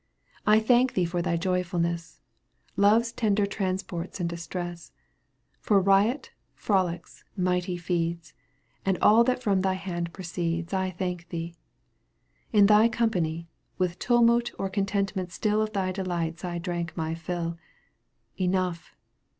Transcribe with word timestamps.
I 0.47 0.59
thank 0.59 0.95
thee 0.95 1.05
for 1.05 1.21
thy 1.21 1.37
joyfulness, 1.37 2.21
Love's 2.75 3.11
tender 3.11 3.45
transports 3.45 4.19
and 4.19 4.27
distress, 4.27 4.91
For 5.59 5.79
riot, 5.79 6.31
frolics, 6.55 7.23
mighty 7.37 7.77
feeds, 7.77 8.33
And 8.83 8.97
all 8.97 9.23
that 9.25 9.43
from 9.43 9.61
thy 9.61 9.75
hand 9.75 10.11
proceeds— 10.11 10.73
I 10.73 10.89
thank 10.89 11.29
thee. 11.29 11.53
In 12.51 12.65
thy 12.65 12.89
company. 12.89 13.47
With 13.77 13.99
tumult 13.99 14.49
or 14.57 14.71
contentment 14.71 15.29
stiH 15.29 15.61
Of 15.65 15.73
thy 15.73 15.91
delights 15.91 16.43
I 16.43 16.57
drank 16.57 16.97
my 16.97 17.13
fill— 17.13 17.59
Enough 18.39 18.95